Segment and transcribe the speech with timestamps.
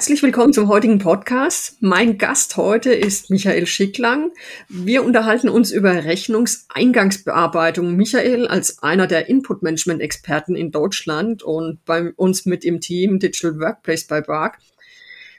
[0.00, 1.76] Herzlich willkommen zum heutigen Podcast.
[1.80, 4.30] Mein Gast heute ist Michael Schicklang.
[4.70, 7.96] Wir unterhalten uns über Rechnungseingangsbearbeitung.
[7.96, 14.06] Michael als einer der Input-Management-Experten in Deutschland und bei uns mit im Team Digital Workplace
[14.06, 14.56] bei BARC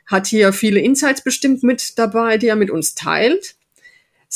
[0.06, 3.56] hat hier viele Insights bestimmt mit dabei, die er mit uns teilt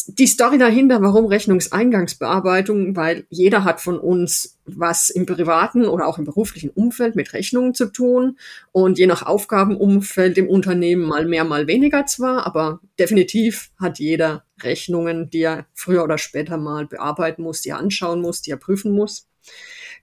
[0.07, 6.17] die Story dahinter, warum Rechnungseingangsbearbeitung, weil jeder hat von uns was im privaten oder auch
[6.17, 8.37] im beruflichen Umfeld mit Rechnungen zu tun
[8.73, 14.43] und je nach Aufgabenumfeld im Unternehmen mal mehr, mal weniger zwar, aber definitiv hat jeder
[14.61, 18.57] Rechnungen, die er früher oder später mal bearbeiten muss, die er anschauen muss, die er
[18.57, 19.29] prüfen muss.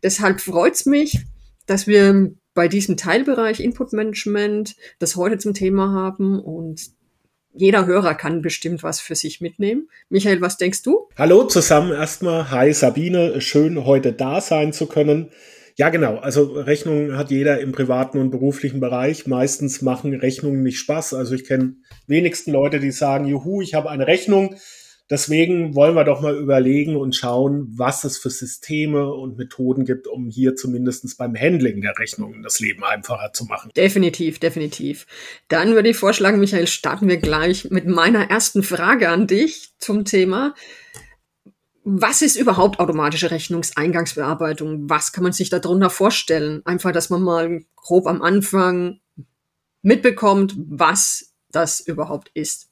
[0.03, 1.21] Deshalb freut's mich,
[1.67, 6.93] dass wir bei diesem Teilbereich Input Management das heute zum Thema haben und
[7.55, 9.89] jeder Hörer kann bestimmt was für sich mitnehmen.
[10.09, 11.09] Michael, was denkst du?
[11.17, 12.51] Hallo zusammen erstmal.
[12.51, 15.31] Hi Sabine, schön heute da sein zu können.
[15.77, 16.17] Ja, genau.
[16.17, 19.27] Also Rechnungen hat jeder im privaten und beruflichen Bereich.
[19.27, 21.15] Meistens machen Rechnungen nicht Spaß.
[21.15, 24.57] Also ich kenne wenigsten Leute, die sagen, juhu, ich habe eine Rechnung
[25.11, 30.07] Deswegen wollen wir doch mal überlegen und schauen, was es für Systeme und Methoden gibt,
[30.07, 33.71] um hier zumindest beim Handling der Rechnungen das Leben einfacher zu machen.
[33.77, 35.07] Definitiv, definitiv.
[35.49, 40.05] Dann würde ich vorschlagen, Michael, starten wir gleich mit meiner ersten Frage an dich zum
[40.05, 40.55] Thema.
[41.85, 44.89] Was ist überhaupt automatische Rechnungseingangsbearbeitung?
[44.89, 46.63] Was kann man sich darunter vorstellen?
[46.65, 49.01] Einfach, dass man mal grob am Anfang
[49.83, 52.71] mitbekommt, was das überhaupt ist,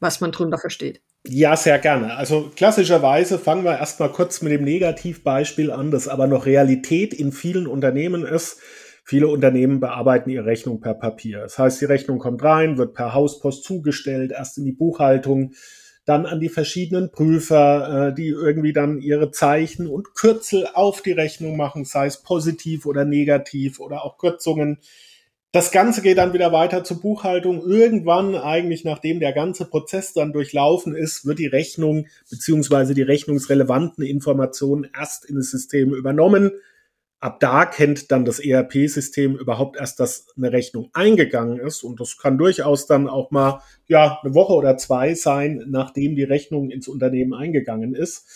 [0.00, 1.00] was man darunter versteht.
[1.28, 2.16] Ja, sehr gerne.
[2.16, 7.30] Also klassischerweise fangen wir erstmal kurz mit dem Negativbeispiel an, das aber noch Realität in
[7.30, 8.58] vielen Unternehmen ist.
[9.04, 11.40] Viele Unternehmen bearbeiten ihre Rechnung per Papier.
[11.40, 15.52] Das heißt, die Rechnung kommt rein, wird per Hauspost zugestellt, erst in die Buchhaltung,
[16.04, 21.12] dann an die verschiedenen Prüfer, äh, die irgendwie dann ihre Zeichen und Kürzel auf die
[21.12, 24.78] Rechnung machen, sei es positiv oder negativ oder auch Kürzungen
[25.52, 27.60] das Ganze geht dann wieder weiter zur Buchhaltung.
[27.60, 34.02] Irgendwann, eigentlich nachdem der ganze Prozess dann durchlaufen ist, wird die Rechnung beziehungsweise die rechnungsrelevanten
[34.02, 36.52] Informationen erst in das System übernommen.
[37.20, 41.84] Ab da kennt dann das ERP-System überhaupt erst, dass eine Rechnung eingegangen ist.
[41.84, 46.24] Und das kann durchaus dann auch mal, ja, eine Woche oder zwei sein, nachdem die
[46.24, 48.26] Rechnung ins Unternehmen eingegangen ist.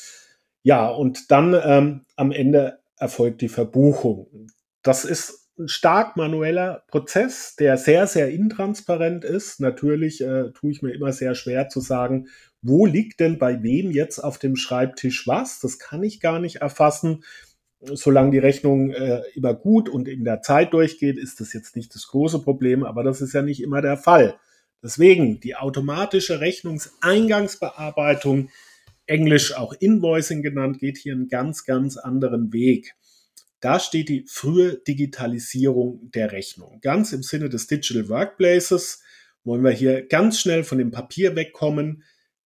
[0.63, 4.49] Ja, und dann ähm, am Ende erfolgt die Verbuchung.
[4.83, 9.61] Das ist ein stark manueller Prozess, der sehr, sehr intransparent ist.
[9.61, 12.29] Natürlich äh, tue ich mir immer sehr schwer zu sagen,
[12.63, 15.61] wo liegt denn bei wem jetzt auf dem Schreibtisch was?
[15.61, 17.25] Das kann ich gar nicht erfassen.
[17.81, 21.95] Solange die Rechnung äh, immer gut und in der Zeit durchgeht, ist das jetzt nicht
[21.95, 24.35] das große Problem, aber das ist ja nicht immer der Fall.
[24.83, 28.51] Deswegen die automatische Rechnungseingangsbearbeitung,
[29.07, 32.95] englisch auch Invoicing genannt, geht hier einen ganz, ganz anderen Weg.
[33.61, 36.79] Da steht die frühe Digitalisierung der Rechnung.
[36.83, 39.03] Ganz im Sinne des Digital Workplaces
[39.45, 42.03] wollen wir hier ganz schnell von dem Papier wegkommen,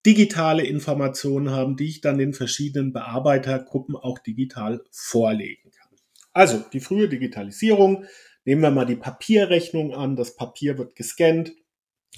[0.06, 5.90] digitale Informationen haben, die ich dann den verschiedenen Bearbeitergruppen auch digital vorlegen kann.
[6.32, 8.04] Also die frühe Digitalisierung.
[8.44, 10.16] Nehmen wir mal die Papierrechnung an.
[10.16, 11.52] Das Papier wird gescannt.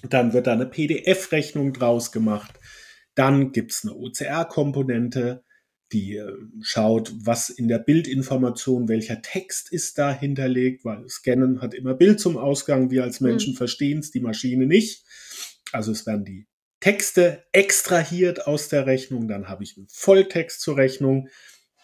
[0.08, 2.52] Dann wird da eine PDF-Rechnung draus gemacht.
[3.14, 5.44] Dann gibt's eine OCR-Komponente
[5.92, 11.74] die äh, schaut, was in der Bildinformation, welcher Text ist da hinterlegt, weil Scannen hat
[11.74, 12.90] immer Bild zum Ausgang.
[12.90, 13.56] Wir als Menschen mhm.
[13.56, 15.04] verstehen es, die Maschine nicht.
[15.72, 16.46] Also es werden die
[16.80, 19.28] Texte extrahiert aus der Rechnung.
[19.28, 21.28] Dann habe ich einen Volltext zur Rechnung,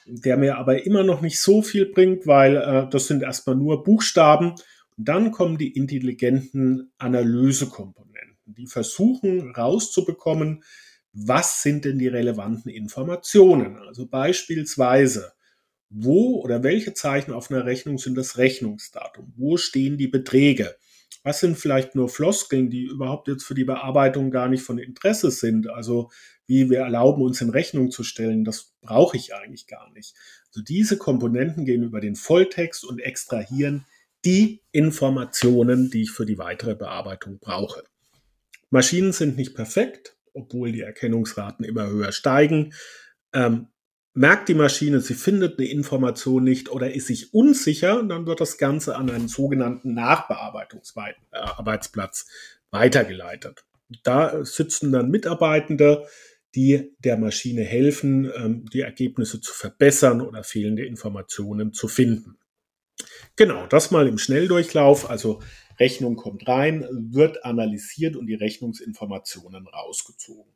[0.06, 3.84] der mir aber immer noch nicht so viel bringt, weil äh, das sind erstmal nur
[3.84, 4.54] Buchstaben.
[4.96, 10.64] Und dann kommen die intelligenten Analysekomponenten, die versuchen rauszubekommen,
[11.26, 13.76] was sind denn die relevanten Informationen?
[13.78, 15.32] Also beispielsweise,
[15.90, 19.32] wo oder welche Zeichen auf einer Rechnung sind das Rechnungsdatum?
[19.36, 20.76] Wo stehen die Beträge?
[21.24, 25.30] Was sind vielleicht nur Floskeln, die überhaupt jetzt für die Bearbeitung gar nicht von Interesse
[25.30, 25.68] sind?
[25.68, 26.10] Also
[26.46, 30.14] wie wir erlauben, uns in Rechnung zu stellen, das brauche ich eigentlich gar nicht.
[30.48, 33.84] Also diese Komponenten gehen über den Volltext und extrahieren
[34.24, 37.82] die Informationen, die ich für die weitere Bearbeitung brauche.
[38.70, 42.74] Maschinen sind nicht perfekt, obwohl die Erkennungsraten immer höher steigen.
[43.32, 43.68] Ähm,
[44.14, 48.58] merkt die Maschine, sie findet eine Information nicht oder ist sich unsicher, dann wird das
[48.58, 52.26] Ganze an einen sogenannten Nachbearbeitungsarbeitsplatz
[52.70, 53.64] weitergeleitet.
[54.02, 56.06] Da sitzen dann Mitarbeitende,
[56.54, 62.38] die der Maschine helfen, ähm, die Ergebnisse zu verbessern oder fehlende Informationen zu finden.
[63.36, 65.08] Genau, das mal im Schnelldurchlauf.
[65.08, 65.40] Also
[65.78, 70.52] Rechnung kommt rein, wird analysiert und die Rechnungsinformationen rausgezogen.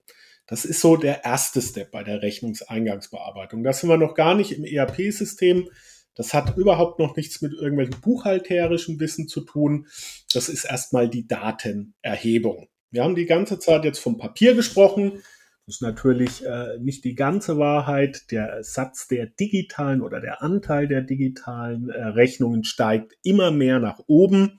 [0.47, 3.63] Das ist so der erste Step bei der Rechnungseingangsbearbeitung.
[3.63, 5.69] Da sind wir noch gar nicht im ERP-System.
[6.15, 9.87] Das hat überhaupt noch nichts mit irgendwelchen buchhalterischen Wissen zu tun.
[10.33, 12.69] Das ist erstmal die Datenerhebung.
[12.91, 15.23] Wir haben die ganze Zeit jetzt vom Papier gesprochen.
[15.67, 18.31] Das ist natürlich äh, nicht die ganze Wahrheit.
[18.31, 24.01] Der Satz der digitalen oder der Anteil der digitalen äh, Rechnungen steigt immer mehr nach
[24.07, 24.59] oben.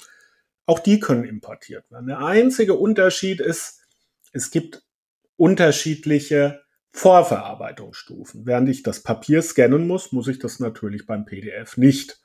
[0.66, 2.08] Auch die können importiert werden.
[2.08, 3.82] Der einzige Unterschied ist,
[4.32, 4.84] es gibt
[5.36, 6.62] unterschiedliche
[6.92, 8.46] Vorverarbeitungsstufen.
[8.46, 12.22] Während ich das Papier scannen muss, muss ich das natürlich beim PDF nicht.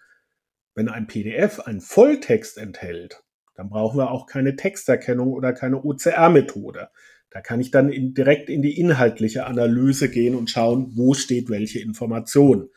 [0.75, 3.23] Wenn ein PDF einen Volltext enthält,
[3.55, 6.91] dann brauchen wir auch keine Texterkennung oder keine OCR-Methode.
[7.31, 11.51] Da kann ich dann in, direkt in die inhaltliche Analyse gehen und schauen, wo steht
[11.51, 12.71] welche Information.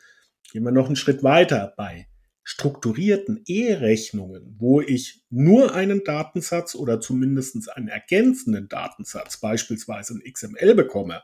[0.50, 2.08] Gehen wir noch einen Schritt weiter bei
[2.44, 10.74] strukturierten E-Rechnungen, wo ich nur einen Datensatz oder zumindest einen ergänzenden Datensatz, beispielsweise ein XML
[10.74, 11.22] bekomme,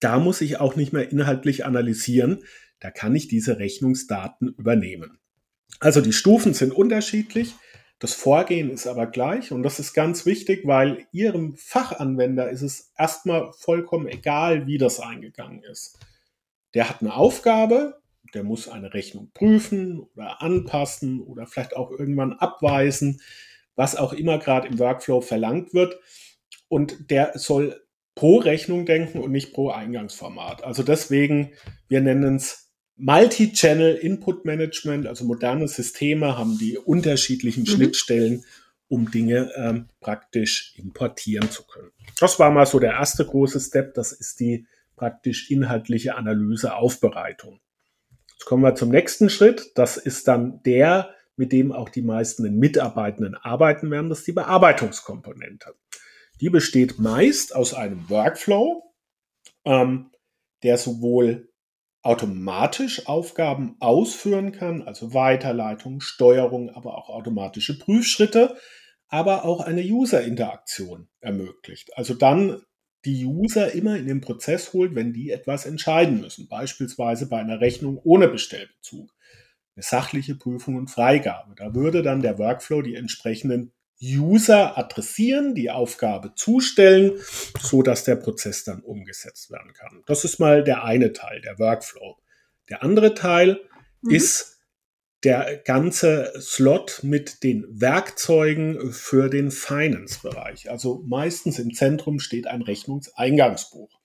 [0.00, 2.44] da muss ich auch nicht mehr inhaltlich analysieren.
[2.80, 5.18] Da kann ich diese Rechnungsdaten übernehmen.
[5.78, 7.54] Also die Stufen sind unterschiedlich.
[7.98, 12.92] Das Vorgehen ist aber gleich und das ist ganz wichtig, weil Ihrem Fachanwender ist es
[12.96, 15.98] erstmal vollkommen egal, wie das eingegangen ist.
[16.72, 18.00] Der hat eine Aufgabe,
[18.34, 23.20] der muss eine Rechnung prüfen oder anpassen oder vielleicht auch irgendwann abweisen,
[23.76, 25.98] was auch immer gerade im Workflow verlangt wird.
[26.68, 27.82] Und der soll
[28.14, 30.64] pro Rechnung denken und nicht pro Eingangsformat.
[30.64, 31.52] Also deswegen,
[31.88, 37.68] wir nennen es Multi-Channel Input Management, also moderne Systeme haben die unterschiedlichen mhm.
[37.68, 38.44] Schnittstellen,
[38.88, 41.92] um Dinge ähm, praktisch importieren zu können.
[42.18, 44.66] Das war mal so der erste große Step, das ist die
[44.96, 47.60] praktisch inhaltliche Analyse, Aufbereitung.
[48.40, 52.50] Jetzt kommen wir zum nächsten Schritt, das ist dann der, mit dem auch die meisten
[52.58, 55.74] Mitarbeitenden arbeiten werden, das ist die Bearbeitungskomponente.
[56.40, 58.94] Die besteht meist aus einem Workflow,
[59.66, 60.10] ähm,
[60.62, 61.52] der sowohl
[62.00, 68.56] automatisch Aufgaben ausführen kann, also Weiterleitung, Steuerung, aber auch automatische Prüfschritte,
[69.08, 71.94] aber auch eine User-Interaktion ermöglicht.
[71.98, 72.62] Also dann
[73.04, 77.60] die User immer in den Prozess holt, wenn die etwas entscheiden müssen, beispielsweise bei einer
[77.60, 79.10] Rechnung ohne Bestellbezug,
[79.74, 81.54] eine sachliche Prüfung und Freigabe.
[81.56, 87.12] Da würde dann der Workflow die entsprechenden User adressieren, die Aufgabe zustellen,
[87.60, 90.02] so dass der Prozess dann umgesetzt werden kann.
[90.06, 92.16] Das ist mal der eine Teil, der Workflow.
[92.70, 93.60] Der andere Teil
[94.02, 94.14] mhm.
[94.14, 94.59] ist
[95.24, 100.70] der ganze Slot mit den Werkzeugen für den Finance-Bereich.
[100.70, 104.00] Also meistens im Zentrum steht ein Rechnungseingangsbuch.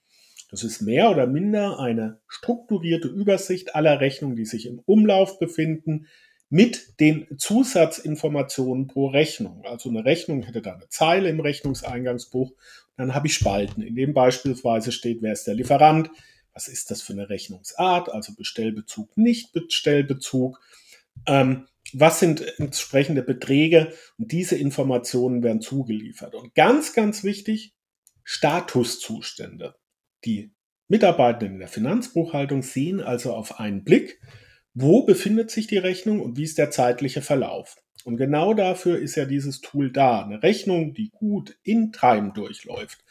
[0.51, 6.07] Das ist mehr oder minder eine strukturierte Übersicht aller Rechnungen, die sich im Umlauf befinden,
[6.49, 9.63] mit den Zusatzinformationen pro Rechnung.
[9.65, 12.53] Also eine Rechnung hätte da eine Zeile im Rechnungseingangsbuch.
[12.97, 16.09] Dann habe ich Spalten, in dem beispielsweise steht, wer ist der Lieferant,
[16.53, 20.61] was ist das für eine Rechnungsart, also Bestellbezug, Nicht-Bestellbezug,
[21.27, 26.35] ähm, was sind entsprechende Beträge und diese Informationen werden zugeliefert.
[26.35, 27.73] Und ganz, ganz wichtig,
[28.23, 29.75] Statuszustände.
[30.25, 30.51] Die
[30.87, 34.19] Mitarbeitenden in der Finanzbuchhaltung sehen also auf einen Blick,
[34.73, 37.77] wo befindet sich die Rechnung und wie ist der zeitliche Verlauf.
[38.03, 40.23] Und genau dafür ist ja dieses Tool da.
[40.23, 43.03] Eine Rechnung, die gut in Time durchläuft.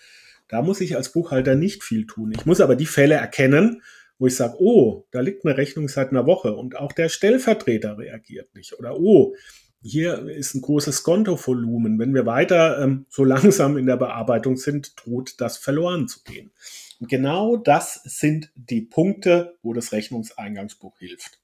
[0.47, 2.33] Da muss ich als Buchhalter nicht viel tun.
[2.33, 3.83] Ich muss aber die Fälle erkennen,
[4.19, 7.99] wo ich sage, oh, da liegt eine Rechnung seit einer Woche und auch der Stellvertreter
[7.99, 8.79] reagiert nicht.
[8.79, 9.35] Oder oh,
[9.83, 11.99] hier ist ein großes Kontovolumen.
[11.99, 16.53] Wenn wir weiter ähm, so langsam in der Bearbeitung sind, droht das verloren zu gehen.
[17.01, 21.41] Und genau das sind die Punkte, wo das Rechnungseingangsbuch hilft.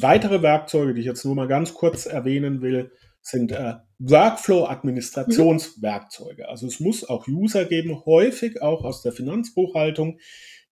[0.00, 6.48] Weitere Werkzeuge, die ich jetzt nur mal ganz kurz erwähnen will, sind äh, Workflow-Administrationswerkzeuge.
[6.48, 10.18] Also es muss auch User geben, häufig auch aus der Finanzbuchhaltung,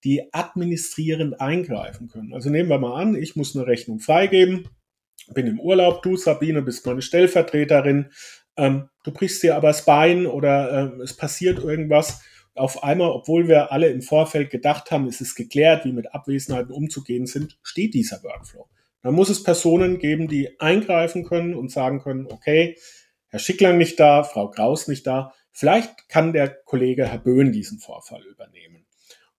[0.05, 2.33] die administrierend eingreifen können.
[2.33, 4.69] Also nehmen wir mal an, ich muss eine Rechnung freigeben,
[5.35, 8.11] bin im Urlaub, du Sabine bist meine Stellvertreterin,
[8.57, 12.23] ähm, du brichst dir aber das Bein oder äh, es passiert irgendwas.
[12.55, 16.73] Auf einmal, obwohl wir alle im Vorfeld gedacht haben, es ist geklärt, wie mit Abwesenheiten
[16.73, 18.69] umzugehen sind, steht dieser Workflow.
[19.03, 22.77] Da muss es Personen geben, die eingreifen können und sagen können, okay,
[23.29, 25.33] Herr Schicklang nicht da, Frau Kraus nicht da.
[25.53, 28.78] Vielleicht kann der Kollege Herr Böhn diesen Vorfall übernehmen.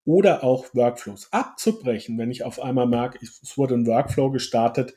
[0.10, 4.96] Oder auch Workflows abzubrechen, wenn ich auf einmal merke, es wurde ein Workflow gestartet,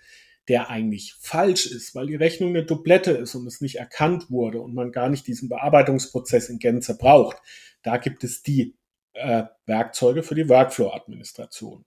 [0.48, 4.62] der eigentlich falsch ist, weil die Rechnung eine Dublette ist und es nicht erkannt wurde
[4.62, 7.36] und man gar nicht diesen Bearbeitungsprozess in Gänze braucht.
[7.82, 8.74] Da gibt es die
[9.12, 11.84] äh, Werkzeuge für die Workflow-Administration.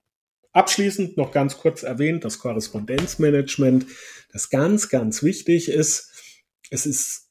[0.51, 3.88] Abschließend noch ganz kurz erwähnt, das Korrespondenzmanagement,
[4.32, 6.12] das ganz, ganz wichtig ist.
[6.70, 7.25] Es ist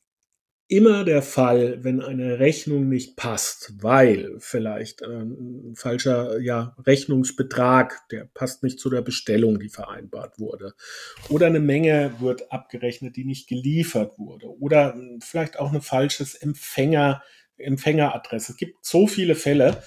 [0.77, 8.25] immer der Fall, wenn eine Rechnung nicht passt, weil vielleicht ein falscher ja, Rechnungsbetrag, der
[8.25, 10.75] passt nicht zu der Bestellung, die vereinbart wurde,
[11.29, 17.23] oder eine Menge wird abgerechnet, die nicht geliefert wurde, oder vielleicht auch eine falsches Empfänger,
[17.57, 18.53] Empfängeradresse.
[18.53, 19.81] Es gibt so viele Fälle,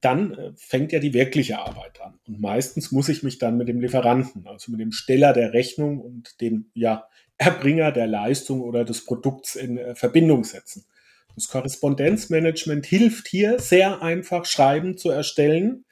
[0.00, 2.20] dann äh, fängt ja die wirkliche Arbeit an.
[2.28, 6.00] Und meistens muss ich mich dann mit dem Lieferanten, also mit dem Steller der Rechnung
[6.00, 7.08] und dem ja,
[7.40, 10.84] Erbringer der Leistung oder des Produkts in äh, Verbindung setzen.
[11.34, 15.86] Das Korrespondenzmanagement hilft hier sehr einfach Schreiben zu erstellen,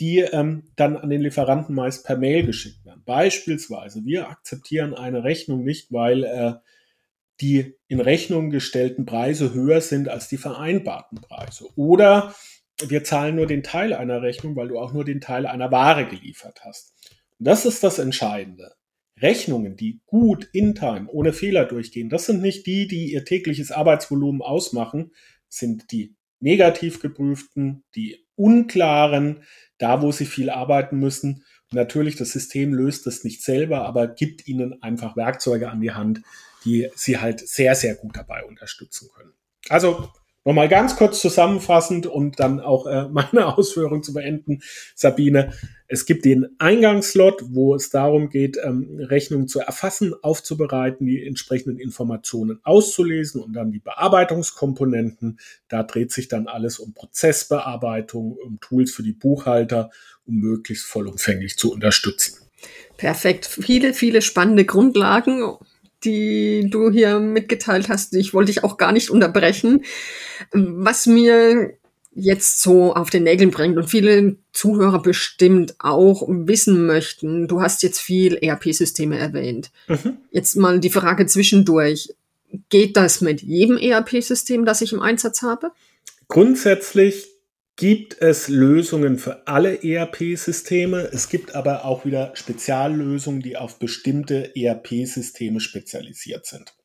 [0.00, 3.02] die ähm, dann an den Lieferanten meist per Mail geschickt werden.
[3.06, 6.52] Beispielsweise, wir akzeptieren eine Rechnung nicht, weil äh,
[7.40, 11.68] die in Rechnung gestellten Preise höher sind als die vereinbarten Preise.
[11.74, 12.34] Oder
[12.86, 16.06] wir zahlen nur den Teil einer Rechnung, weil du auch nur den Teil einer Ware
[16.06, 16.92] geliefert hast.
[17.38, 18.74] Und das ist das Entscheidende.
[19.20, 23.70] Rechnungen, die gut in Time, ohne Fehler durchgehen, das sind nicht die, die ihr tägliches
[23.70, 25.12] Arbeitsvolumen ausmachen,
[25.48, 29.44] sind die negativ geprüften, die unklaren,
[29.78, 31.44] da wo sie viel arbeiten müssen.
[31.70, 35.92] Und natürlich, das System löst das nicht selber, aber gibt ihnen einfach Werkzeuge an die
[35.92, 36.22] Hand,
[36.64, 39.32] die sie halt sehr, sehr gut dabei unterstützen können.
[39.68, 40.10] Also
[40.44, 44.60] Nochmal ganz kurz zusammenfassend und dann auch äh, meine Ausführung zu beenden,
[44.94, 45.52] Sabine.
[45.86, 51.78] Es gibt den Eingangslot, wo es darum geht, ähm, Rechnungen zu erfassen, aufzubereiten, die entsprechenden
[51.78, 55.38] Informationen auszulesen und dann die Bearbeitungskomponenten.
[55.68, 59.90] Da dreht sich dann alles um Prozessbearbeitung, um Tools für die Buchhalter,
[60.26, 62.38] um möglichst vollumfänglich zu unterstützen.
[62.96, 63.46] Perfekt.
[63.46, 65.42] Viele, viele spannende Grundlagen
[66.04, 68.14] die du hier mitgeteilt hast.
[68.14, 69.84] Ich wollte dich auch gar nicht unterbrechen.
[70.52, 71.74] Was mir
[72.14, 77.48] jetzt so auf den Nägeln bringt und viele Zuhörer bestimmt auch wissen möchten.
[77.48, 79.70] Du hast jetzt viel ERP-Systeme erwähnt.
[79.88, 80.18] Mhm.
[80.30, 82.14] Jetzt mal die Frage zwischendurch.
[82.68, 85.70] Geht das mit jedem ERP-System, das ich im Einsatz habe?
[86.28, 87.31] Grundsätzlich
[87.82, 91.10] gibt es Lösungen für alle ERP-Systeme.
[91.12, 96.76] Es gibt aber auch wieder Speziallösungen, die auf bestimmte ERP-Systeme spezialisiert sind.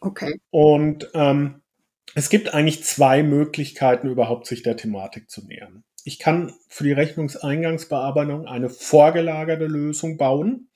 [0.00, 0.40] Okay.
[0.50, 1.62] Und ähm,
[2.16, 5.84] es gibt eigentlich zwei Möglichkeiten, überhaupt sich der Thematik zu nähern.
[6.02, 10.68] Ich kann für die Rechnungseingangsbearbeitung eine vorgelagerte Lösung bauen.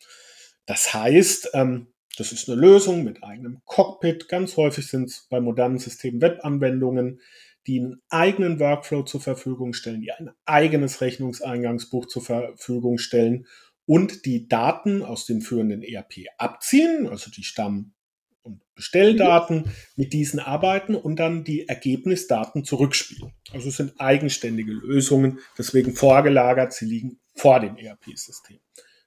[0.66, 4.28] Das heißt, ähm, das ist eine Lösung mit eigenem Cockpit.
[4.28, 7.20] Ganz häufig sind es bei modernen Systemen Webanwendungen
[7.68, 13.46] die einen eigenen Workflow zur Verfügung stellen, die ein eigenes Rechnungseingangsbuch zur Verfügung stellen
[13.84, 17.92] und die Daten aus dem führenden ERP abziehen, also die Stamm-
[18.42, 23.34] und Bestelldaten, mit diesen arbeiten und dann die Ergebnisdaten zurückspielen.
[23.52, 28.58] Also es sind eigenständige Lösungen, deswegen vorgelagert, sie liegen vor dem ERP-System.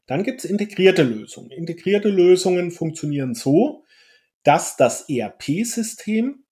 [0.06, 1.50] Dann gibt es integrierte Lösungen.
[1.50, 3.86] Integrierte Lösungen funktionieren so,
[4.44, 6.44] dass das ERP-System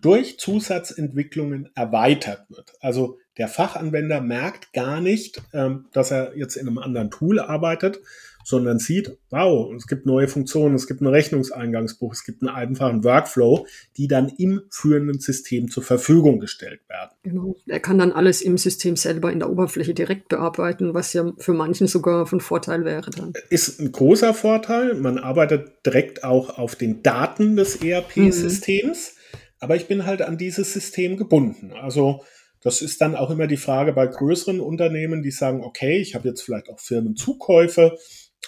[0.00, 2.74] durch Zusatzentwicklungen erweitert wird.
[2.80, 8.00] Also der Fachanwender merkt gar nicht, ähm, dass er jetzt in einem anderen Tool arbeitet,
[8.44, 13.04] sondern sieht, wow, es gibt neue Funktionen, es gibt ein Rechnungseingangsbuch, es gibt einen einfachen
[13.04, 13.66] Workflow,
[13.98, 17.10] die dann im führenden System zur Verfügung gestellt werden.
[17.22, 17.56] Genau.
[17.66, 21.52] Er kann dann alles im System selber in der Oberfläche direkt bearbeiten, was ja für
[21.52, 23.34] manchen sogar von Vorteil wäre dann.
[23.50, 24.94] Ist ein großer Vorteil.
[24.94, 29.12] Man arbeitet direkt auch auf den Daten des ERP-Systems.
[29.12, 29.17] Mhm
[29.60, 31.72] aber ich bin halt an dieses System gebunden.
[31.72, 32.24] Also
[32.60, 36.28] das ist dann auch immer die Frage bei größeren Unternehmen, die sagen, okay, ich habe
[36.28, 37.96] jetzt vielleicht auch Firmenzukäufe,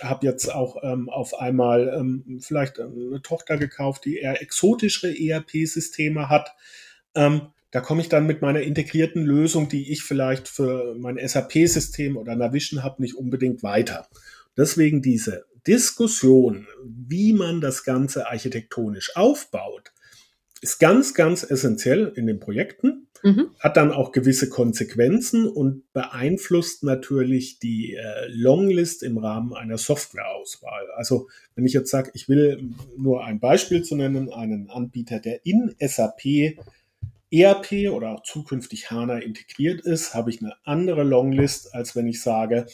[0.03, 6.29] habe jetzt auch ähm, auf einmal ähm, vielleicht eine Tochter gekauft, die eher exotischere ERP-Systeme
[6.29, 6.55] hat.
[7.15, 12.17] Ähm, da komme ich dann mit meiner integrierten Lösung, die ich vielleicht für mein SAP-System
[12.17, 14.09] oder Navision habe, nicht unbedingt weiter.
[14.57, 19.93] Deswegen diese Diskussion, wie man das Ganze architektonisch aufbaut,
[20.61, 23.51] ist ganz, ganz essentiell in den Projekten, mhm.
[23.59, 30.91] hat dann auch gewisse Konsequenzen und beeinflusst natürlich die äh, Longlist im Rahmen einer Softwareauswahl.
[30.97, 35.47] Also wenn ich jetzt sage, ich will nur ein Beispiel zu nennen, einen Anbieter, der
[35.47, 36.57] in SAP
[37.33, 42.21] ERP oder auch zukünftig HANA integriert ist, habe ich eine andere Longlist, als wenn ich
[42.21, 42.67] sage,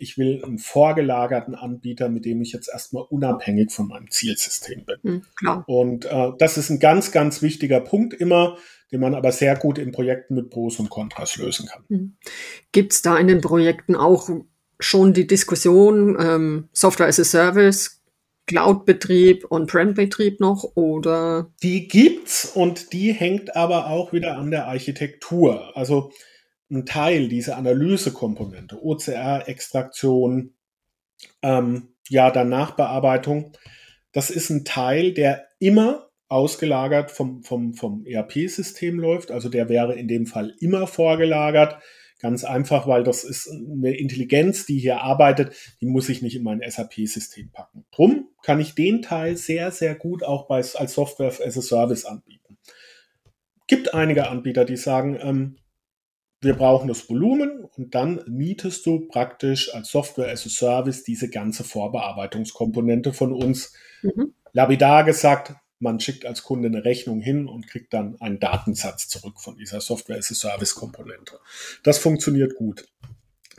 [0.00, 4.96] ich will einen vorgelagerten Anbieter, mit dem ich jetzt erstmal unabhängig von meinem Zielsystem bin.
[5.02, 5.64] Hm, klar.
[5.66, 8.56] Und äh, das ist ein ganz, ganz wichtiger Punkt immer,
[8.90, 11.84] den man aber sehr gut in Projekten mit Pros und Kontras lösen kann.
[11.88, 12.16] Hm.
[12.72, 14.28] Gibt es da in den Projekten auch
[14.78, 18.00] schon die Diskussion ähm, Software as a Service,
[18.46, 21.50] Cloud-Betrieb und Prem-Betrieb noch oder?
[21.62, 25.76] Die gibt's und die hängt aber auch wieder an der Architektur.
[25.76, 26.10] Also
[26.70, 30.54] ein Teil dieser Analysekomponente, OCR-Extraktion,
[31.42, 33.52] ähm, ja, dann Nachbearbeitung,
[34.12, 39.30] das ist ein Teil, der immer ausgelagert vom, vom, vom ERP-System läuft.
[39.30, 41.78] Also der wäre in dem Fall immer vorgelagert.
[42.20, 46.42] Ganz einfach, weil das ist eine Intelligenz, die hier arbeitet, die muss ich nicht in
[46.42, 47.84] mein SAP-System packen.
[47.92, 52.04] Drum kann ich den Teil sehr, sehr gut auch bei, als Software as a Service
[52.04, 52.58] anbieten.
[53.66, 55.56] Gibt einige Anbieter, die sagen, ähm,
[56.42, 61.28] wir brauchen das Volumen und dann mietest du praktisch als Software as a Service diese
[61.28, 63.74] ganze Vorbearbeitungskomponente von uns.
[64.02, 64.32] Mhm.
[64.52, 69.40] Labidar gesagt, man schickt als Kunde eine Rechnung hin und kriegt dann einen Datensatz zurück
[69.40, 71.38] von dieser Software as a Service Komponente.
[71.82, 72.88] Das funktioniert gut.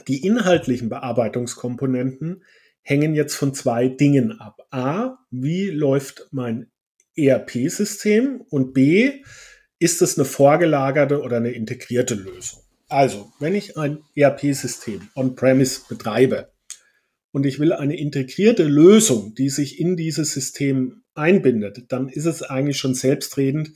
[0.08, 2.44] Die inhaltlichen Bearbeitungskomponenten
[2.82, 4.68] hängen jetzt von zwei Dingen ab.
[4.72, 6.72] A, wie läuft mein
[7.16, 9.22] ERP-System und B,
[9.78, 12.62] ist es eine vorgelagerte oder eine integrierte Lösung?
[12.92, 16.52] Also, wenn ich ein ERP-System on-premise betreibe
[17.32, 22.44] und ich will eine integrierte Lösung, die sich in dieses System einbindet, dann ist es
[22.44, 23.72] eigentlich schon selbstredend,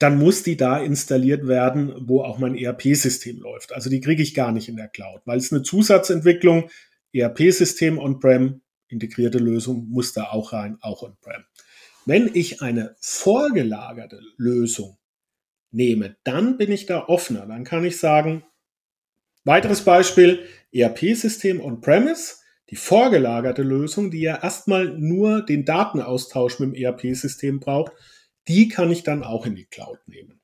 [0.00, 3.72] dann muss die da installiert werden, wo auch mein ERP-System läuft.
[3.72, 6.70] Also die kriege ich gar nicht in der Cloud, weil es eine Zusatzentwicklung,
[7.12, 11.44] ERP-System on-prem, integrierte Lösung muss da auch rein, auch on-prem.
[12.04, 14.98] Wenn ich eine vorgelagerte Lösung
[15.74, 17.46] nehme, dann bin ich da offener.
[17.46, 18.44] Dann kann ich sagen,
[19.44, 22.36] weiteres Beispiel, ERP-System on-premise,
[22.70, 27.92] die vorgelagerte Lösung, die ja erstmal nur den Datenaustausch mit dem ERP-System braucht,
[28.48, 30.40] die kann ich dann auch in die Cloud nehmen.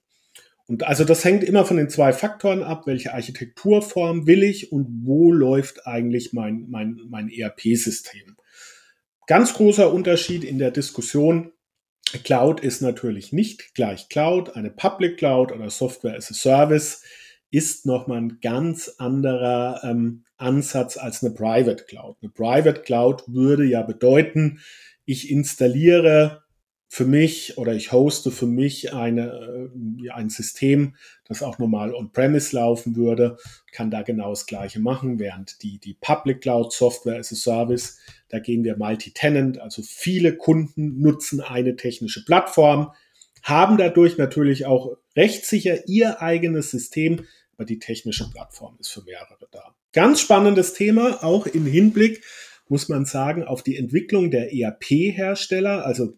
[0.67, 4.87] Und also das hängt immer von den zwei Faktoren ab, welche Architekturform will ich und
[5.05, 8.37] wo läuft eigentlich mein, mein, mein ERP-System.
[9.27, 11.53] Ganz großer Unterschied in der Diskussion
[12.19, 14.57] Cloud ist natürlich nicht gleich Cloud.
[14.57, 17.03] Eine Public Cloud oder Software as a Service
[17.51, 22.17] ist nochmal ein ganz anderer ähm, Ansatz als eine Private Cloud.
[22.23, 24.61] Eine Private Cloud würde ja bedeuten,
[25.05, 26.43] ich installiere
[26.93, 29.71] für mich oder ich hoste für mich eine,
[30.05, 33.37] äh, ein System, das auch normal on-premise laufen würde,
[33.71, 37.99] kann da genau das Gleiche machen, während die, die Public Cloud Software as a Service,
[38.29, 42.93] da gehen wir multi-tenant, also viele Kunden nutzen eine technische Plattform,
[43.45, 47.25] haben dadurch natürlich auch rechtssicher ihr eigenes System,
[47.57, 49.77] aber die technische Plattform ist für mehrere da.
[49.93, 52.25] Ganz spannendes Thema, auch im Hinblick,
[52.69, 56.15] muss man sagen, auf die Entwicklung der ERP-Hersteller, also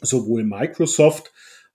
[0.00, 1.32] sowohl Microsoft,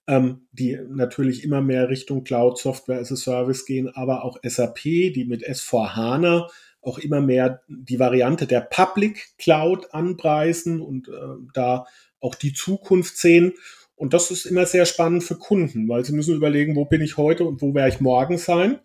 [0.07, 4.81] ähm, die natürlich immer mehr Richtung Cloud Software as a Service gehen, aber auch SAP,
[4.83, 6.47] die mit S4 HANA
[6.81, 11.11] auch immer mehr die Variante der Public Cloud anpreisen und äh,
[11.53, 11.85] da
[12.21, 13.53] auch die Zukunft sehen.
[13.95, 17.17] Und das ist immer sehr spannend für Kunden, weil sie müssen überlegen, wo bin ich
[17.17, 18.79] heute und wo werde ich morgen sein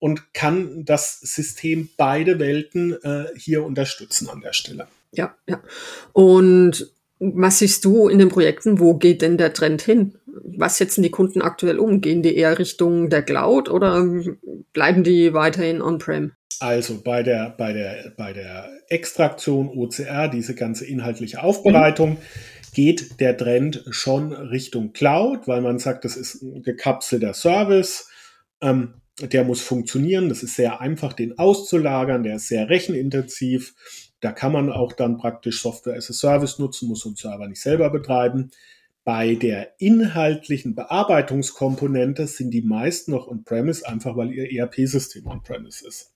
[0.00, 4.88] und kann das System beide Welten äh, hier unterstützen an der Stelle.
[5.12, 5.62] Ja, ja.
[6.12, 8.80] Und was siehst du in den Projekten?
[8.80, 10.16] Wo geht denn der Trend hin?
[10.26, 12.00] Was setzen die Kunden aktuell um?
[12.00, 14.06] Gehen die eher Richtung der Cloud oder
[14.72, 16.32] bleiben die weiterhin on-prem?
[16.60, 22.16] Also bei der, bei der, bei der Extraktion OCR, diese ganze inhaltliche Aufbereitung, mhm.
[22.74, 28.08] geht der Trend schon Richtung Cloud, weil man sagt, das ist ein gekapselter Service.
[28.62, 30.30] Ähm, der muss funktionieren.
[30.30, 32.22] Das ist sehr einfach, den auszulagern.
[32.22, 33.74] Der ist sehr rechenintensiv.
[34.20, 37.60] Da kann man auch dann praktisch Software as a Service nutzen, muss einen Server nicht
[37.60, 38.50] selber betreiben.
[39.02, 46.12] Bei der inhaltlichen Bearbeitungskomponente sind die meisten noch on-premise, einfach weil ihr ERP-System on-premise ist.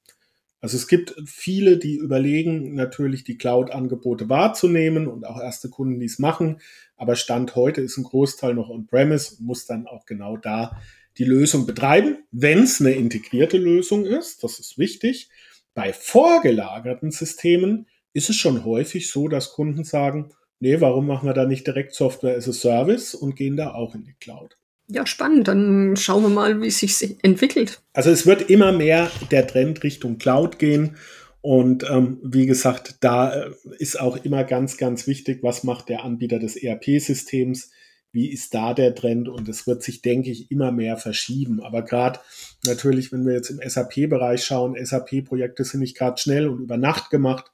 [0.60, 6.06] Also es gibt viele, die überlegen, natürlich die Cloud-Angebote wahrzunehmen und auch erste Kunden, die
[6.06, 6.60] es machen.
[6.96, 10.80] Aber Stand heute ist ein Großteil noch on-premise, muss dann auch genau da
[11.18, 14.42] die Lösung betreiben, wenn es eine integrierte Lösung ist.
[14.42, 15.28] Das ist wichtig.
[15.74, 21.34] Bei vorgelagerten Systemen ist es schon häufig so, dass Kunden sagen, nee, warum machen wir
[21.34, 24.56] da nicht direkt Software as a Service und gehen da auch in die Cloud?
[24.88, 25.48] Ja, spannend.
[25.48, 27.82] Dann schauen wir mal, wie es sich entwickelt.
[27.92, 30.96] Also es wird immer mehr der Trend Richtung Cloud gehen.
[31.40, 36.02] Und ähm, wie gesagt, da äh, ist auch immer ganz, ganz wichtig, was macht der
[36.02, 37.70] Anbieter des ERP-Systems,
[38.12, 41.60] wie ist da der Trend und es wird sich, denke ich, immer mehr verschieben.
[41.60, 42.20] Aber gerade
[42.64, 47.10] natürlich, wenn wir jetzt im SAP-Bereich schauen, SAP-Projekte sind nicht gerade schnell und über Nacht
[47.10, 47.50] gemacht,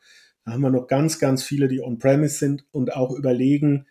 [0.53, 3.87] haben wir noch ganz, ganz viele, die on-premise sind und auch überlegen,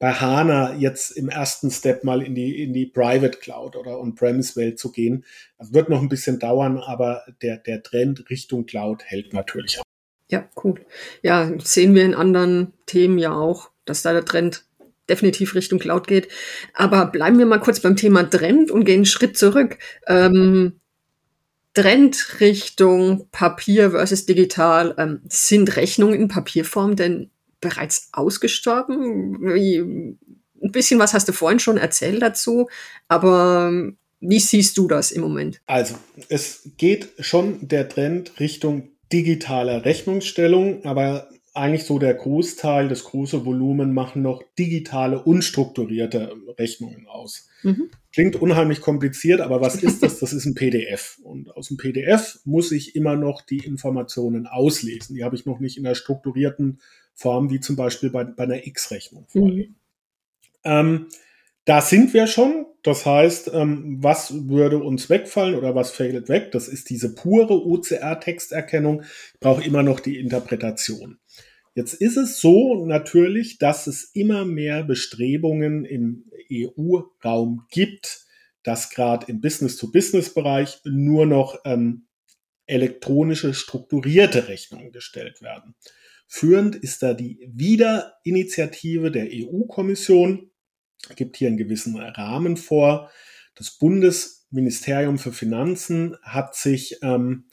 [0.00, 4.78] bei HANA jetzt im ersten Step mal in die, in die Private Cloud oder On-Premise-Welt
[4.78, 5.26] zu gehen.
[5.58, 9.84] Das wird noch ein bisschen dauern, aber der, der Trend Richtung Cloud hält natürlich auch.
[10.30, 10.80] Ja, cool.
[11.22, 14.64] Ja, sehen wir in anderen Themen ja auch, dass da der Trend
[15.10, 16.28] definitiv Richtung Cloud geht.
[16.72, 19.76] Aber bleiben wir mal kurz beim Thema Trend und gehen einen Schritt zurück.
[20.06, 20.79] Ähm,
[21.74, 24.94] Trend Richtung Papier versus digital.
[24.98, 27.30] Ähm, sind Rechnungen in Papierform denn
[27.60, 29.40] bereits ausgestorben?
[29.40, 29.78] Wie,
[30.62, 32.68] ein bisschen was hast du vorhin schon erzählt dazu,
[33.08, 35.60] aber ähm, wie siehst du das im Moment?
[35.66, 35.94] Also,
[36.28, 41.28] es geht schon der Trend Richtung digitaler Rechnungsstellung, aber
[41.60, 47.48] eigentlich so der Großteil, das große Volumen machen noch digitale, unstrukturierte Rechnungen aus.
[47.62, 47.90] Mhm.
[48.12, 50.18] Klingt unheimlich kompliziert, aber was ist das?
[50.18, 51.20] Das ist ein PDF.
[51.22, 55.14] Und aus dem PDF muss ich immer noch die Informationen auslesen.
[55.14, 56.80] Die habe ich noch nicht in einer strukturierten
[57.14, 59.76] Form, wie zum Beispiel bei, bei einer X-Rechnung vorliegen.
[60.64, 60.70] Mhm.
[60.72, 61.06] Ähm,
[61.64, 62.66] da sind wir schon.
[62.82, 66.50] Das heißt, ähm, was würde uns wegfallen oder was fällt weg?
[66.50, 69.02] Das ist diese pure OCR-Texterkennung.
[69.34, 71.19] Ich brauche immer noch die Interpretation.
[71.74, 78.26] Jetzt ist es so natürlich, dass es immer mehr Bestrebungen im EU-Raum gibt,
[78.62, 82.06] dass gerade im Business-to-Business-Bereich nur noch ähm,
[82.66, 85.74] elektronische strukturierte Rechnungen gestellt werden.
[86.26, 90.50] Führend ist da die Wiederinitiative der EU-Kommission,
[91.16, 93.10] gibt hier einen gewissen Rahmen vor.
[93.54, 97.48] Das Bundesministerium für Finanzen hat sich ähm,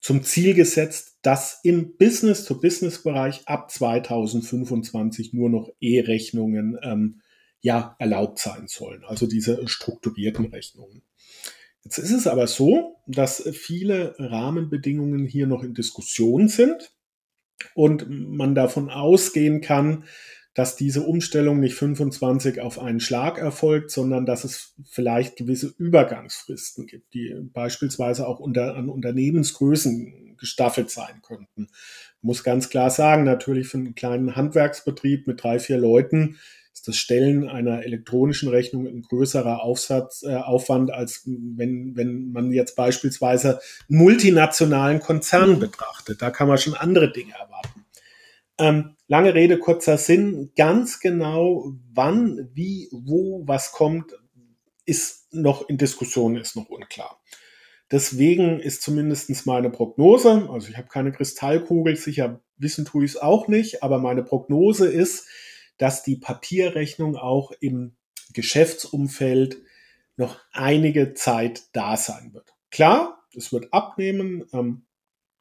[0.00, 7.22] zum Ziel gesetzt, dass im Business-to-Business-Bereich ab 2025 nur noch E-Rechnungen ähm,
[7.62, 11.00] ja erlaubt sein sollen, also diese strukturierten Rechnungen.
[11.82, 16.92] Jetzt ist es aber so, dass viele Rahmenbedingungen hier noch in Diskussion sind
[17.74, 20.04] und man davon ausgehen kann,
[20.52, 26.86] dass diese Umstellung nicht 25 auf einen Schlag erfolgt, sondern dass es vielleicht gewisse Übergangsfristen
[26.86, 31.68] gibt, die beispielsweise auch unter, an Unternehmensgrößen gestaffelt sein könnten.
[32.18, 36.38] Ich muss ganz klar sagen, natürlich für einen kleinen Handwerksbetrieb mit drei, vier Leuten
[36.74, 42.50] ist das Stellen einer elektronischen Rechnung ein größerer Aufsatz, äh, Aufwand, als wenn, wenn man
[42.50, 46.20] jetzt beispielsweise einen multinationalen Konzern betrachtet.
[46.20, 47.86] Da kann man schon andere Dinge erwarten.
[48.58, 50.50] Ähm, lange Rede, kurzer Sinn.
[50.56, 54.12] Ganz genau, wann, wie, wo, was kommt,
[54.84, 57.20] ist noch in Diskussion, ist noch unklar.
[57.94, 63.16] Deswegen ist zumindest meine Prognose, also ich habe keine Kristallkugel, sicher wissen tue ich es
[63.16, 65.28] auch nicht, aber meine Prognose ist,
[65.78, 67.94] dass die Papierrechnung auch im
[68.32, 69.58] Geschäftsumfeld
[70.16, 72.52] noch einige Zeit da sein wird.
[72.72, 74.44] Klar, es wird abnehmen.
[74.52, 74.86] Ähm,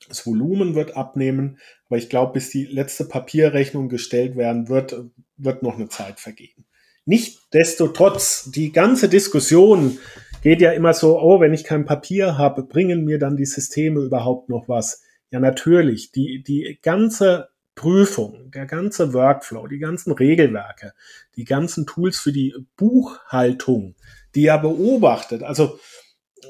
[0.07, 4.95] das Volumen wird abnehmen, aber ich glaube, bis die letzte Papierrechnung gestellt werden wird,
[5.37, 6.67] wird noch eine Zeit vergehen.
[7.05, 9.97] Nichtsdestotrotz, die ganze Diskussion
[10.43, 14.01] geht ja immer so, oh, wenn ich kein Papier habe, bringen mir dann die Systeme
[14.01, 15.01] überhaupt noch was?
[15.31, 16.11] Ja, natürlich.
[16.11, 20.93] Die, die ganze Prüfung, der ganze Workflow, die ganzen Regelwerke,
[21.37, 23.95] die ganzen Tools für die Buchhaltung,
[24.35, 25.41] die ja beobachtet.
[25.41, 25.79] Also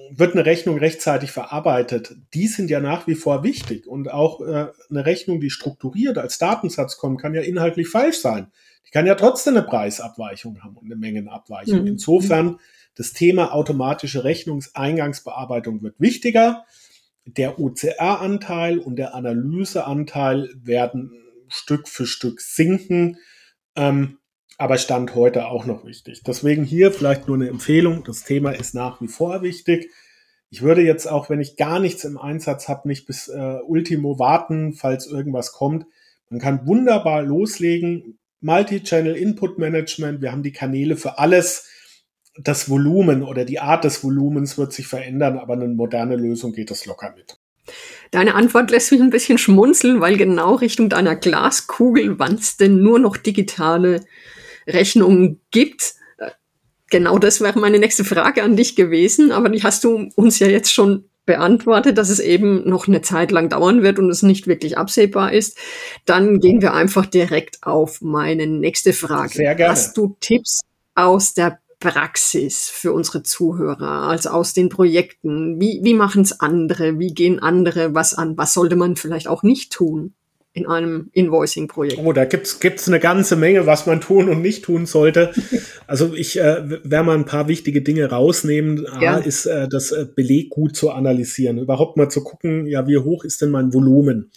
[0.10, 3.88] wird eine Rechnung rechtzeitig verarbeitet, die sind ja nach wie vor wichtig.
[3.88, 8.52] Und auch äh, eine Rechnung, die strukturiert als Datensatz kommt, kann ja inhaltlich falsch sein.
[8.88, 11.82] Die kann ja trotzdem eine Preisabweichung haben und eine Mengenabweichung.
[11.82, 11.88] Mhm.
[11.88, 12.60] Insofern,
[12.96, 16.66] das Thema automatische Rechnungseingangsbearbeitung wird wichtiger.
[17.26, 21.12] Der OCR-Anteil und der Analyseanteil werden
[21.48, 23.18] Stück für Stück sinken.
[23.76, 24.18] Ähm,
[24.58, 26.22] aber Stand heute auch noch wichtig.
[26.24, 28.04] Deswegen hier vielleicht nur eine Empfehlung.
[28.04, 29.90] Das Thema ist nach wie vor wichtig.
[30.50, 34.20] Ich würde jetzt auch, wenn ich gar nichts im Einsatz habe, nicht bis äh, Ultimo
[34.20, 35.88] warten, falls irgendwas kommt.
[36.30, 38.20] Man kann wunderbar loslegen.
[38.42, 40.22] Multi-Channel Input Management.
[40.22, 41.68] Wir haben die Kanäle für alles.
[42.36, 46.72] Das Volumen oder die Art des Volumens wird sich verändern, aber eine moderne Lösung geht
[46.72, 47.38] das locker mit.
[48.12, 52.82] Deine Antwort lässt mich ein bisschen schmunzeln, weil genau Richtung deiner Glaskugel, wann es denn
[52.82, 54.04] nur noch digitale
[54.68, 55.96] Rechnungen gibt.
[56.18, 56.32] Äh,
[56.90, 60.48] genau das wäre meine nächste Frage an dich gewesen, aber die hast du uns ja
[60.48, 64.46] jetzt schon beantwortet, dass es eben noch eine Zeit lang dauern wird und es nicht
[64.48, 65.58] wirklich absehbar ist.
[66.06, 69.34] Dann gehen wir einfach direkt auf meine nächste Frage.
[69.34, 69.72] Sehr gerne.
[69.72, 70.62] Hast du Tipps
[70.96, 75.60] aus der Praxis für unsere Zuhörer, also aus den Projekten?
[75.60, 76.98] Wie, wie machen es andere?
[76.98, 78.38] Wie gehen andere was an?
[78.38, 80.14] Was sollte man vielleicht auch nicht tun?
[80.56, 81.98] in einem Invoicing-Projekt?
[81.98, 85.32] Oh, da gibt's gibt's eine ganze Menge, was man tun und nicht tun sollte.
[85.86, 88.86] Also ich äh, werde mal ein paar wichtige Dinge rausnehmen.
[89.02, 89.16] Ja.
[89.16, 92.98] A ist äh, das äh, Beleg gut zu analysieren, überhaupt mal zu gucken, ja, wie
[92.98, 94.32] hoch ist denn mein Volumen?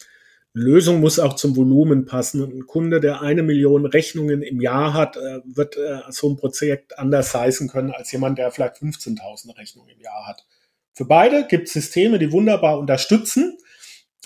[0.58, 2.42] Lösung muss auch zum Volumen passen.
[2.42, 6.98] Ein Kunde, der eine Million Rechnungen im Jahr hat, äh, wird äh, so ein Projekt
[6.98, 10.46] anders heißen können als jemand, der vielleicht 15.000 Rechnungen im Jahr hat.
[10.94, 13.58] Für beide gibt es Systeme, die wunderbar unterstützen.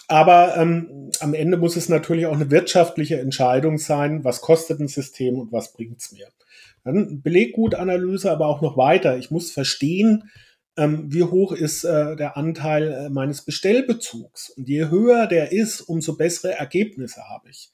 [0.07, 4.87] Aber ähm, am Ende muss es natürlich auch eine wirtschaftliche Entscheidung sein, was kostet ein
[4.87, 6.29] System und was bringt's mir.
[6.85, 9.19] Dann Beleggutanalyse, aber auch noch weiter.
[9.19, 10.31] Ich muss verstehen,
[10.81, 14.49] ähm, wie hoch ist äh, der Anteil äh, meines Bestellbezugs.
[14.51, 17.71] Und je höher der ist, umso bessere Ergebnisse habe ich.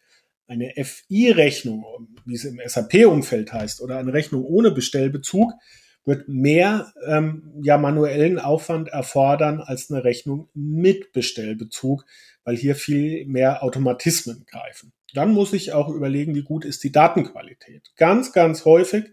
[0.49, 1.85] Eine FI-Rechnung,
[2.25, 5.53] wie es im SAP-Umfeld heißt, oder eine Rechnung ohne Bestellbezug,
[6.05, 12.05] wird mehr ähm, ja manuellen Aufwand erfordern als eine Rechnung mit Bestellbezug,
[12.45, 14.93] weil hier viel mehr Automatismen greifen.
[15.15, 17.93] Dann muss ich auch überlegen, wie gut ist die Datenqualität.
[17.97, 19.05] Ganz, ganz häufig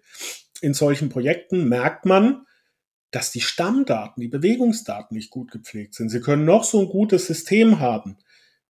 [0.61, 2.45] in solchen Projekten merkt man,
[3.13, 6.09] dass die Stammdaten, die Bewegungsdaten nicht gut gepflegt sind.
[6.09, 8.17] Sie können noch so ein gutes System haben.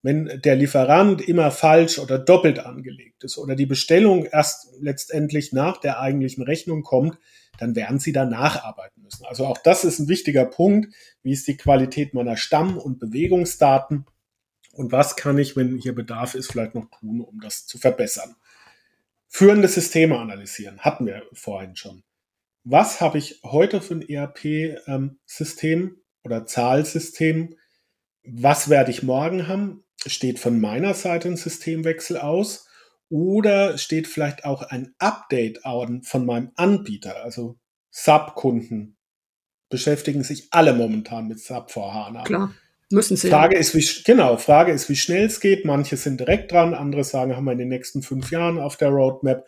[0.02, 5.78] Wenn der Lieferant immer falsch oder doppelt angelegt ist oder die Bestellung erst letztendlich nach
[5.78, 7.18] der eigentlichen Rechnung kommt,
[7.58, 9.26] dann werden Sie da nacharbeiten müssen.
[9.26, 10.94] Also auch das ist ein wichtiger Punkt.
[11.22, 14.06] Wie ist die Qualität meiner Stamm- und Bewegungsdaten?
[14.74, 18.36] Und was kann ich, wenn hier Bedarf ist, vielleicht noch tun, um das zu verbessern?
[19.30, 22.04] Führende Systeme analysieren, hatten wir vorhin schon.
[22.64, 27.58] Was habe ich heute für ein ERP-System ähm, oder Zahlsystem?
[28.26, 29.84] Was werde ich morgen haben?
[30.06, 32.68] Steht von meiner Seite ein Systemwechsel aus?
[33.10, 37.60] Oder steht vielleicht auch ein Update von meinem Anbieter, also
[37.92, 38.98] SAP-Kunden?
[39.70, 42.24] Beschäftigen sich alle momentan mit SAP vor HANA.
[42.24, 42.54] Klar.
[42.90, 43.30] Müssen sie.
[43.30, 43.60] Frage ja.
[43.60, 45.66] ist, wie, genau, Frage ist, wie schnell es geht.
[45.66, 48.90] Manche sind direkt dran, andere sagen, haben wir in den nächsten fünf Jahren auf der
[48.90, 49.46] Roadmap.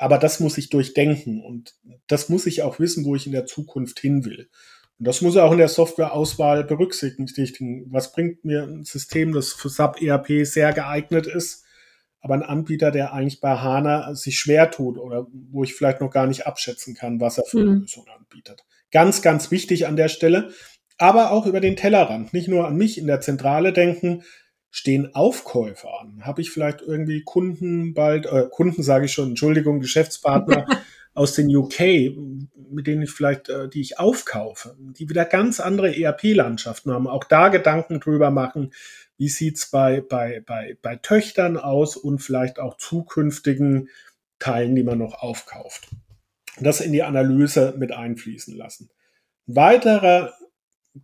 [0.00, 1.74] Aber das muss ich durchdenken und
[2.06, 4.48] das muss ich auch wissen, wo ich in der Zukunft hin will.
[4.98, 7.86] Und das muss auch in der Softwareauswahl berücksichtigen.
[7.90, 11.64] Was bringt mir ein System, das für SAP ERP sehr geeignet ist,
[12.20, 16.10] aber ein Anbieter, der eigentlich bei HANA sich schwer tut oder wo ich vielleicht noch
[16.10, 17.80] gar nicht abschätzen kann, was er für eine mhm.
[17.82, 18.64] Lösung anbietet.
[18.90, 20.50] Ganz, ganz wichtig an der Stelle
[21.00, 22.34] aber auch über den Tellerrand.
[22.34, 24.22] Nicht nur an mich in der Zentrale denken,
[24.70, 26.24] stehen Aufkäufer an?
[26.24, 30.66] Habe ich vielleicht irgendwie Kunden bald, äh, Kunden sage ich schon, Entschuldigung, Geschäftspartner
[31.14, 32.14] aus den UK,
[32.70, 37.24] mit denen ich vielleicht, äh, die ich aufkaufe, die wieder ganz andere ERP-Landschaften haben, auch
[37.24, 38.72] da Gedanken drüber machen,
[39.18, 43.90] wie sieht's bei, bei, bei, bei Töchtern aus und vielleicht auch zukünftigen
[44.38, 45.88] Teilen, die man noch aufkauft.
[46.58, 48.90] Das in die Analyse mit einfließen lassen.
[49.46, 50.32] weiterer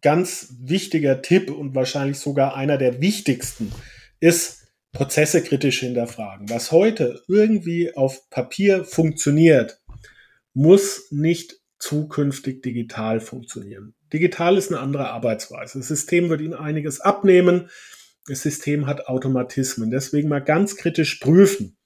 [0.02, 3.72] ganz wichtiger Tipp und wahrscheinlich sogar einer der wichtigsten
[4.20, 6.48] ist, Prozesse kritisch hinterfragen.
[6.48, 9.80] Was heute irgendwie auf Papier funktioniert,
[10.54, 13.94] muss nicht zukünftig digital funktionieren.
[14.12, 15.78] Digital ist eine andere Arbeitsweise.
[15.78, 17.68] Das System wird Ihnen einiges abnehmen.
[18.26, 19.90] Das System hat Automatismen.
[19.90, 21.76] Deswegen mal ganz kritisch prüfen.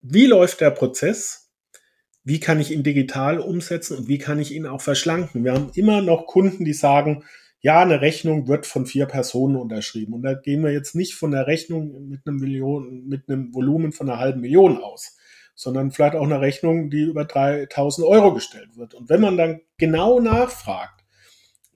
[0.00, 1.47] Wie läuft der Prozess?
[2.28, 5.44] Wie kann ich ihn digital umsetzen und wie kann ich ihn auch verschlanken.
[5.44, 7.24] Wir haben immer noch Kunden, die sagen,
[7.60, 10.12] ja, eine Rechnung wird von vier Personen unterschrieben.
[10.12, 13.92] Und da gehen wir jetzt nicht von der Rechnung mit einem Million, mit einem Volumen
[13.92, 15.16] von einer halben Million aus,
[15.54, 18.92] sondern vielleicht auch eine Rechnung, die über 3000 Euro gestellt wird.
[18.92, 21.02] Und wenn man dann genau nachfragt,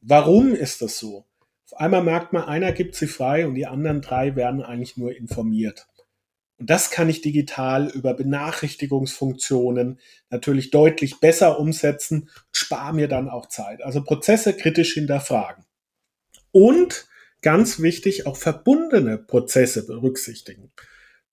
[0.02, 1.24] warum ist das so?
[1.70, 5.16] Auf einmal merkt man, einer gibt sie frei und die anderen drei werden eigentlich nur
[5.16, 5.86] informiert.
[6.62, 9.98] Und das kann ich digital über Benachrichtigungsfunktionen
[10.30, 13.82] natürlich deutlich besser umsetzen, spare mir dann auch Zeit.
[13.82, 15.64] Also Prozesse kritisch hinterfragen.
[16.52, 17.08] Und
[17.40, 20.70] ganz wichtig, auch verbundene Prozesse berücksichtigen.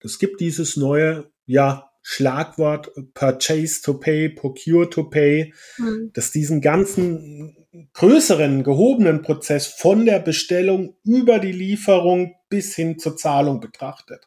[0.00, 6.10] Es gibt dieses neue, ja, Schlagwort Purchase to Pay, Procure to Pay, mhm.
[6.12, 7.56] das diesen ganzen
[7.92, 14.26] größeren, gehobenen Prozess von der Bestellung über die Lieferung bis hin zur Zahlung betrachtet.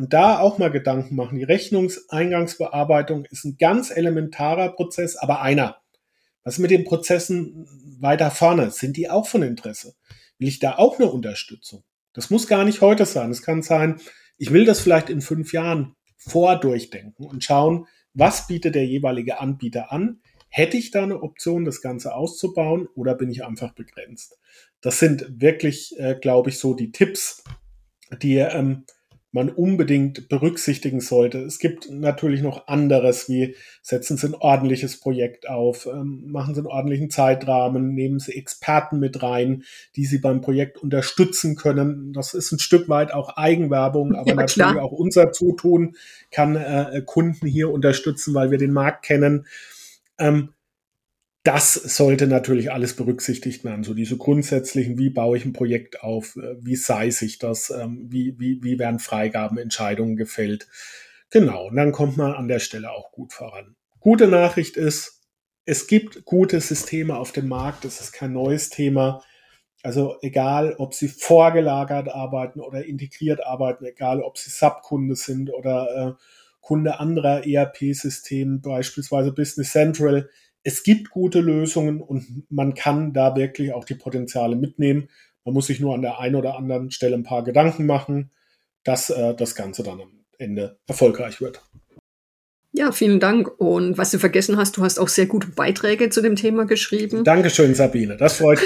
[0.00, 1.36] Und da auch mal Gedanken machen.
[1.36, 5.76] Die Rechnungseingangsbearbeitung ist ein ganz elementarer Prozess, aber einer.
[6.42, 7.68] Was mit den Prozessen
[8.00, 8.70] weiter vorne?
[8.70, 9.94] Sind die auch von Interesse?
[10.38, 11.84] Will ich da auch eine Unterstützung?
[12.14, 13.30] Das muss gar nicht heute sein.
[13.30, 14.00] Es kann sein,
[14.38, 19.92] ich will das vielleicht in fünf Jahren vordurchdenken und schauen, was bietet der jeweilige Anbieter
[19.92, 20.22] an?
[20.48, 24.38] Hätte ich da eine Option, das Ganze auszubauen oder bin ich einfach begrenzt?
[24.80, 27.44] Das sind wirklich, äh, glaube ich, so die Tipps,
[28.22, 28.86] die ähm,
[29.32, 31.38] man unbedingt berücksichtigen sollte.
[31.38, 36.60] Es gibt natürlich noch anderes, wie setzen Sie ein ordentliches Projekt auf, ähm, machen Sie
[36.60, 39.62] einen ordentlichen Zeitrahmen, nehmen Sie Experten mit rein,
[39.94, 42.12] die Sie beim Projekt unterstützen können.
[42.12, 45.94] Das ist ein Stück weit auch Eigenwerbung, aber ja, natürlich auch unser Zutun
[46.32, 49.46] kann äh, Kunden hier unterstützen, weil wir den Markt kennen.
[50.18, 50.50] Ähm,
[51.42, 53.82] das sollte natürlich alles berücksichtigt werden.
[53.82, 58.06] So diese grundsätzlichen, wie baue ich ein Projekt auf, äh, wie size ich das, ähm,
[58.10, 60.68] wie, wie, wie werden Freigaben, Entscheidungen gefällt.
[61.30, 63.76] Genau, und dann kommt man an der Stelle auch gut voran.
[64.00, 65.22] Gute Nachricht ist,
[65.64, 69.22] es gibt gute Systeme auf dem Markt, das ist kein neues Thema.
[69.82, 76.16] Also egal, ob sie vorgelagert arbeiten oder integriert arbeiten, egal, ob sie Subkunde sind oder
[76.18, 76.22] äh,
[76.60, 80.28] Kunde anderer ERP-Systeme, beispielsweise Business Central,
[80.62, 85.08] es gibt gute Lösungen und man kann da wirklich auch die Potenziale mitnehmen.
[85.44, 88.30] Man muss sich nur an der einen oder anderen Stelle ein paar Gedanken machen,
[88.84, 90.00] dass äh, das Ganze dann
[90.38, 91.62] Ende erfolgreich wird.
[92.72, 93.50] Ja, vielen Dank.
[93.58, 97.24] Und was du vergessen hast, du hast auch sehr gute Beiträge zu dem Thema geschrieben.
[97.24, 98.16] Dankeschön, Sabine.
[98.16, 98.60] Das freut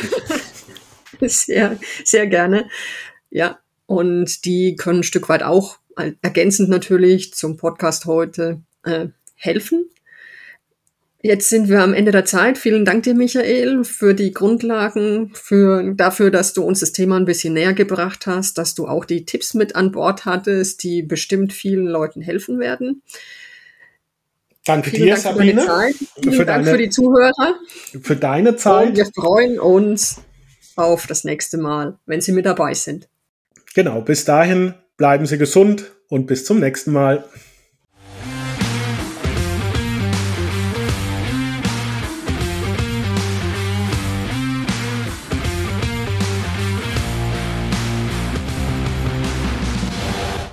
[1.21, 1.33] mich.
[1.33, 2.69] sehr, sehr gerne.
[3.31, 5.79] Ja, und die können ein Stück weit auch
[6.23, 9.89] ergänzend natürlich zum Podcast heute äh, helfen.
[11.27, 12.59] Jetzt sind wir am Ende der Zeit.
[12.59, 17.25] Vielen Dank dir, Michael, für die Grundlagen, für, dafür, dass du uns das Thema ein
[17.25, 21.55] bisschen näher gebracht hast, dass du auch die Tipps mit an Bord hattest, die bestimmt
[21.55, 23.01] vielen Leuten helfen werden.
[24.67, 25.63] Danke Vielen dir, Dank Sabine.
[25.63, 25.95] Für, Zeit.
[25.95, 27.55] Vielen für Dank deine, für die Zuhörer.
[28.03, 28.89] Für deine Zeit.
[28.89, 30.21] Und wir freuen uns
[30.77, 33.09] auf das nächste Mal, wenn Sie mit dabei sind.
[33.75, 37.25] Genau, bis dahin bleiben Sie gesund und bis zum nächsten Mal.